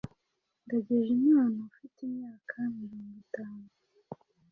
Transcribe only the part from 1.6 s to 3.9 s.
ufite imyaka mirongwitanu,